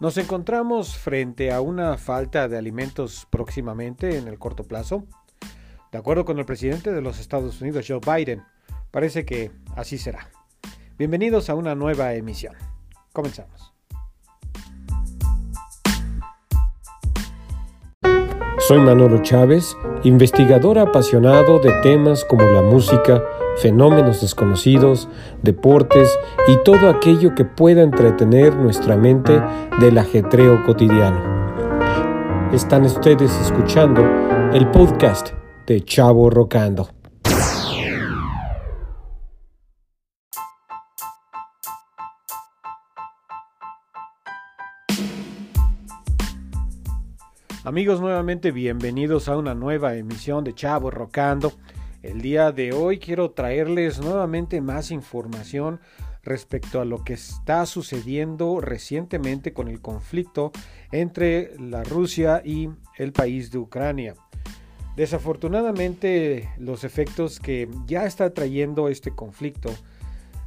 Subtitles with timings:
[0.00, 5.04] Nos encontramos frente a una falta de alimentos próximamente en el corto plazo.
[5.90, 8.44] De acuerdo con el presidente de los Estados Unidos, Joe Biden,
[8.92, 10.30] parece que así será.
[10.98, 12.54] Bienvenidos a una nueva emisión.
[13.12, 13.74] Comenzamos.
[18.68, 23.20] Soy Manolo Chávez, investigador apasionado de temas como la música,
[23.60, 25.08] fenómenos desconocidos,
[25.42, 26.18] deportes
[26.48, 29.42] y todo aquello que pueda entretener nuestra mente
[29.80, 31.38] del ajetreo cotidiano.
[32.52, 34.02] Están ustedes escuchando
[34.52, 35.32] el podcast
[35.66, 36.88] de Chavo Rocando.
[47.68, 51.52] Amigos, nuevamente bienvenidos a una nueva emisión de Chavo Rocando.
[52.02, 55.80] El día de hoy quiero traerles nuevamente más información
[56.22, 60.52] respecto a lo que está sucediendo recientemente con el conflicto
[60.92, 64.14] entre la Rusia y el país de Ucrania.
[64.94, 69.70] Desafortunadamente los efectos que ya está trayendo este conflicto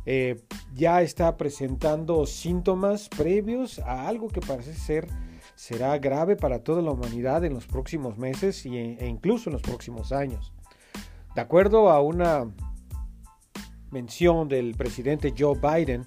[0.06, 0.42] eh,
[0.74, 5.08] ya está presentando síntomas previos a algo que parece ser
[5.56, 10.14] será grave para toda la humanidad en los próximos meses e incluso en los próximos
[10.14, 10.54] años.
[11.34, 12.52] De acuerdo a una
[13.90, 16.06] mención del presidente Joe Biden,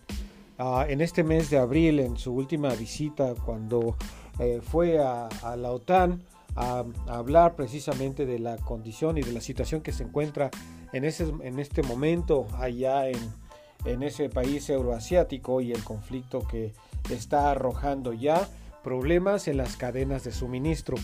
[0.58, 3.96] ah, en este mes de abril, en su última visita, cuando
[4.38, 6.22] eh, fue a, la OTAN
[6.56, 10.50] a, hablar precisamente de la condición y de la situación que se encuentra
[10.92, 16.74] en, ese, este momento allá en ese país euroasiático y el conflicto que
[17.10, 18.46] está arrojando ya
[18.82, 20.96] problemas en las cadenas de suministro.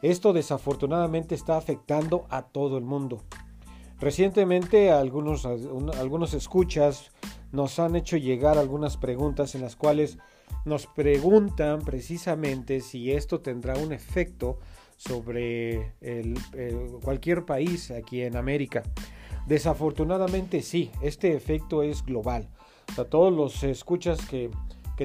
[0.00, 3.24] Esto desafortunadamente está afectando a todo el mundo.
[4.00, 7.10] Recientemente algunos, algunos escuchas
[7.50, 10.18] nos han hecho llegar algunas preguntas en las cuales
[10.64, 14.58] nos preguntan precisamente si esto tendrá un efecto
[14.96, 15.94] sobre
[17.02, 18.82] cualquier país aquí en América.
[19.46, 22.48] Desafortunadamente sí, este efecto es global.
[22.96, 24.50] A todos los escuchas que,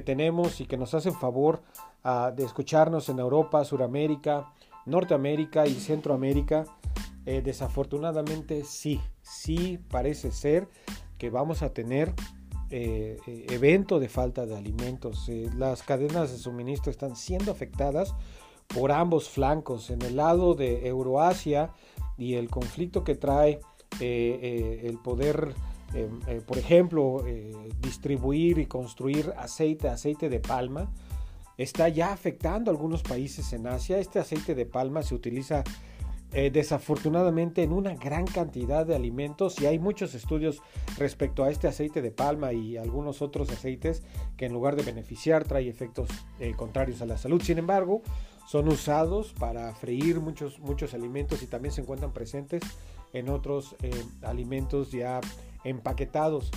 [0.01, 1.61] tenemos y que nos hacen favor
[2.03, 4.51] ah, de escucharnos en Europa, Suramérica,
[4.87, 6.65] Norteamérica y Centroamérica,
[7.25, 10.67] eh, desafortunadamente sí, sí parece ser
[11.17, 12.13] que vamos a tener
[12.69, 15.29] eh, eh, evento de falta de alimentos.
[15.56, 18.13] las cadenas de suministro están siendo afectadas
[18.67, 21.72] por ambos flancos, en el lado de Euroasia
[22.17, 23.59] y el conflicto que trae
[24.00, 25.53] el poder,
[26.47, 27.23] por ejemplo,
[27.79, 30.91] distribuir y construir aceite, aceite de palma,
[31.57, 34.00] está ya afectando a algunos países en Asia.
[34.00, 35.63] Este aceite de palma se utiliza
[36.33, 40.61] eh, desafortunadamente en una gran cantidad de alimentos y hay muchos estudios
[40.97, 44.01] respecto a este aceite de palma y algunos otros aceites
[44.35, 47.41] que en lugar de beneficiar trae efectos eh, contrarios a la salud.
[47.41, 48.01] Sin embargo,
[48.47, 52.63] son usados para freír muchos, muchos alimentos y también se encuentran presentes
[53.13, 53.91] en otros eh,
[54.23, 55.21] alimentos ya
[55.63, 56.50] empaquetados.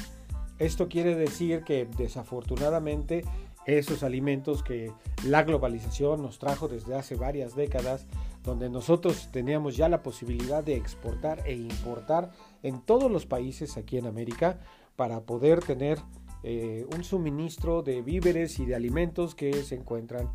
[0.59, 3.25] Esto quiere decir que desafortunadamente
[3.67, 4.93] esos alimentos que
[5.25, 8.07] la globalización nos trajo desde hace varias décadas,
[8.47, 12.31] donde nosotros teníamos ya la posibilidad de exportar e importar
[12.63, 14.61] en todos los países aquí en América
[14.95, 15.99] para poder tener
[16.43, 20.31] eh, un suministro de víveres y de alimentos que se encuentran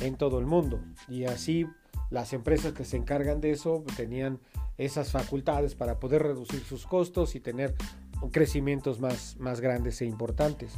[0.00, 0.80] en todo el mundo.
[1.06, 1.66] Y así
[2.08, 4.40] las empresas que se encargan de eso tenían
[4.78, 7.74] esas facultades para poder reducir sus costos y tener
[8.32, 10.72] crecimientos más, más grandes e importantes.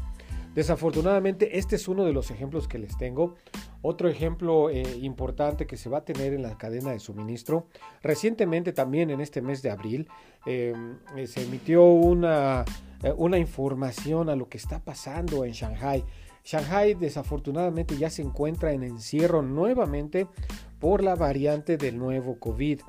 [0.54, 3.34] Desafortunadamente, este es uno de los ejemplos que les tengo.
[3.80, 7.68] Otro ejemplo eh, importante que se va a tener en la cadena de suministro.
[8.02, 10.08] Recientemente, también en este mes de abril,
[10.44, 12.64] em, eh, se emitió una,
[13.02, 16.04] eh, una información a lo que está pasando en Shanghai.
[16.44, 20.26] Shanghai desafortunadamente ya se encuentra en encierro nuevamente
[20.80, 22.80] por la variante del nuevo COVID.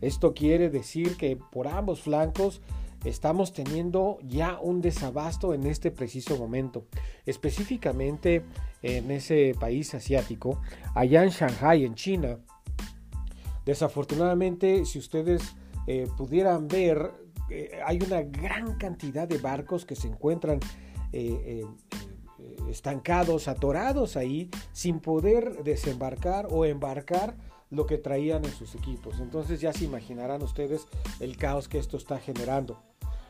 [0.00, 2.60] Esto quiere decir que por ambos flancos
[3.08, 6.86] estamos teniendo ya un desabasto en este preciso momento.
[7.24, 8.44] Específicamente
[8.82, 10.60] en ese país asiático,
[10.94, 12.38] allá en Shanghai, en China.
[13.64, 15.56] Desafortunadamente, si ustedes
[15.86, 17.12] eh, pudieran ver,
[17.50, 20.60] eh, hay una gran cantidad de barcos que se encuentran
[21.12, 21.64] eh,
[22.68, 27.36] estancados, atorados ahí, sin poder desembarcar o embarcar
[27.70, 29.20] lo que traían en sus equipos.
[29.20, 30.86] Entonces ya se imaginarán ustedes
[31.20, 32.80] el caos que esto está generando.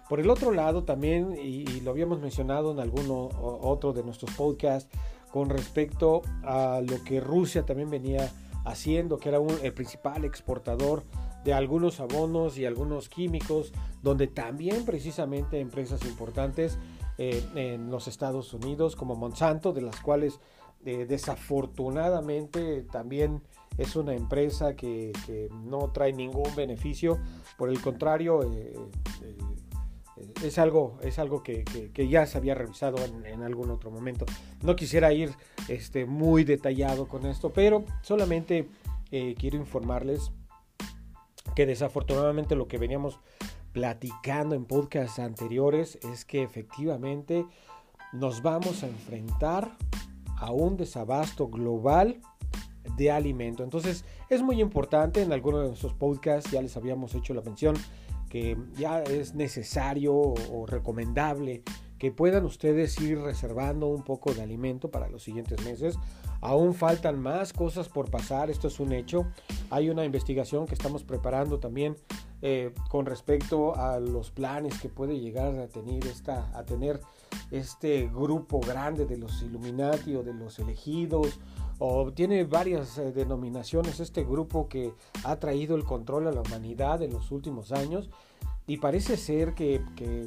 [0.08, 4.90] Por el otro lado, también, y, lo habíamos mencionado en alguno otro de nuestros podcasts,
[5.32, 8.32] con respecto a lo que Rusia también venía
[8.64, 11.04] haciendo, que era el principal exportador
[11.44, 13.72] de algunos abonos y algunos químicos,
[14.02, 16.78] donde también precisamente empresas importantes
[17.18, 20.40] eh, en los Estados Unidos como Monsanto, de las cuales
[20.84, 23.42] desafortunadamente también
[23.78, 25.12] es una empresa que,
[25.64, 27.18] no trae ningún beneficio,
[27.58, 28.74] por el contrario, eh,
[29.22, 29.36] eh,
[30.42, 34.26] es algo, es algo que, ya se había revisado en, algún otro momento.
[34.62, 35.32] No quisiera ir
[35.68, 38.68] este, muy detallado con esto, pero solamente
[39.10, 40.32] eh, quiero informarles
[41.54, 43.18] que desafortunadamente lo que veníamos
[43.72, 47.46] platicando en podcasts anteriores es que efectivamente
[48.12, 49.76] nos vamos a enfrentar
[50.38, 52.20] a un desabasto global
[52.96, 53.64] de alimento.
[53.64, 57.76] Entonces es muy importante, en algunos de nuestros podcasts ya les habíamos hecho la mención
[58.76, 61.62] ya es necesario o recomendable
[61.98, 65.98] que puedan ustedes ir reservando un poco de alimento para los siguientes meses.
[66.40, 69.26] Aún faltan más cosas por pasar, esto es un hecho.
[69.70, 71.96] Hay una investigación que estamos preparando también
[72.42, 77.00] eh, con respecto a los planes que puede llegar a tener, esta, a tener
[77.50, 81.40] este grupo grande de los Illuminati o de los elegidos
[81.78, 84.92] o tiene varias eh, denominaciones este grupo que
[85.24, 88.08] ha traído el control a la humanidad en los últimos años
[88.66, 89.80] y parece ser que,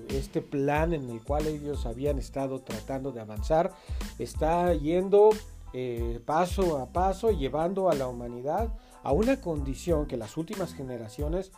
[0.10, 3.74] este plan en el cual ellos habían estado tratando de avanzar
[4.18, 5.32] está yendo
[5.74, 8.74] eh, paso a paso, llevando a la humanidad
[9.04, 11.52] a una condición que las últimas generaciones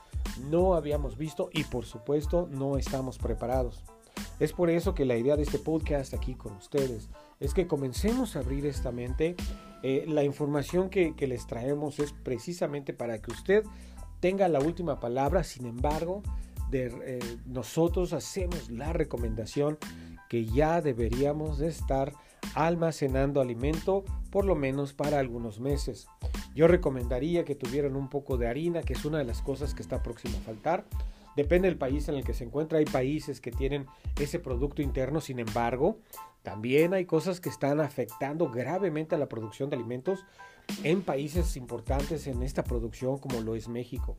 [0.50, 3.84] no habíamos visto y por supuesto no estamos preparados.
[4.40, 7.10] Es por eso que la idea de este podcast aquí con ustedes
[7.42, 9.36] es que comencemos a abrir esta mente.
[9.84, 13.66] Eh, la información que, les traemos es precisamente para que usted
[14.22, 16.22] tenga la última palabra, sin embargo,
[16.72, 19.78] eh, nosotros hacemos la recomendación
[20.30, 22.14] que ya deberíamos de estar
[22.54, 26.08] almacenando alimento por lo menos para algunos meses.
[26.56, 29.82] Yo recomendaría que tuvieran un poco de harina, que es una de las cosas que
[29.82, 30.86] está próxima a faltar.
[31.36, 32.80] Depende del país en el que se encuentra.
[32.80, 33.86] Hay países que tienen
[34.20, 36.00] ese producto interno, sin embargo,
[36.44, 40.26] también hay cosas que están afectando gravemente a la producción de alimentos
[40.84, 44.18] en países importantes en esta producción como lo es México.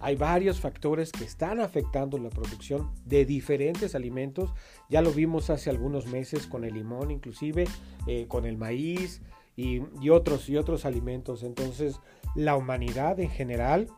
[0.00, 4.52] Hay varios factores que están afectando la producción de diferentes alimentos.
[4.90, 7.64] Ya lo vimos hace algunos meses con el limón, inclusive
[8.06, 9.22] eh, con el maíz
[9.56, 9.80] y,
[10.10, 11.42] otros y otros alimentos.
[11.42, 12.00] Entonces,
[12.34, 13.88] la humanidad en general,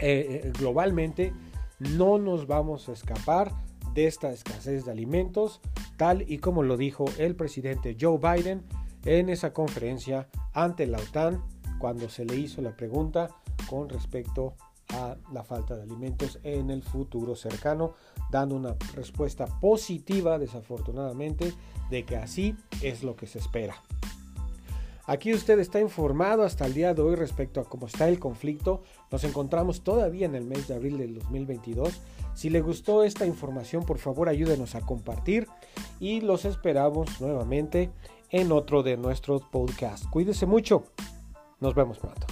[0.00, 1.32] eh, globalmente,
[1.78, 3.52] no nos vamos a escapar
[3.94, 5.60] de esta escasez de alimentos,
[5.96, 8.62] tal y como lo dijo el presidente Joe Biden
[9.04, 11.42] en esa conferencia ante la OTAN
[11.78, 13.30] cuando se le hizo la pregunta
[13.68, 14.54] con respecto
[14.90, 17.94] a la falta de alimentos en el futuro cercano,
[18.30, 21.52] dando una respuesta positiva, desafortunadamente,
[21.90, 23.76] de que así es lo que se espera.
[25.06, 28.82] Aquí usted está informado hasta el día de hoy respecto a cómo está el conflicto.
[29.10, 32.00] Nos encontramos todavía en el mes de abril del 2022.
[32.34, 35.48] Si le gustó esta información, por favor ayúdenos a compartir
[35.98, 37.90] y los esperamos nuevamente
[38.30, 40.06] en otro de nuestros podcasts.
[40.06, 40.84] Cuídese mucho.
[41.58, 42.26] Nos vemos pronto.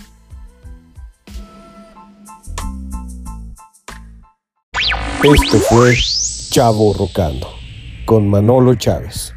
[5.25, 5.97] Esto fue
[6.50, 7.49] Chavo Rocando
[8.06, 9.35] con Manolo Chávez.